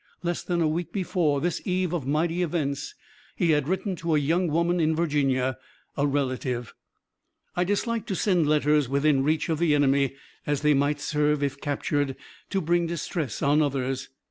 [0.23, 2.95] Less than a week before this eve of mighty events
[3.35, 5.59] he had written to a young woman in Virginia,
[5.95, 6.73] a relative:
[7.55, 10.15] I dislike to send letters within reach of the enemy,
[10.47, 12.15] as they might serve, if captured,
[12.49, 14.09] to bring distress on others.